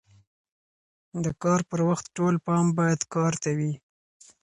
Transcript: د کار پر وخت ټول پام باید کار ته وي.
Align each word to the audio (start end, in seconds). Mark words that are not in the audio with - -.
د 1.23 1.25
کار 1.43 1.61
پر 1.69 1.79
وخت 1.89 2.05
ټول 2.17 2.35
پام 2.47 2.65
باید 2.77 3.01
کار 3.13 3.33
ته 3.43 3.49
وي. 3.57 3.73